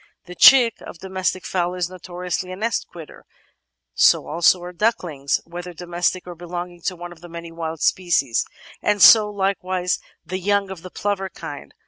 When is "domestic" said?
1.09-1.45, 5.75-6.25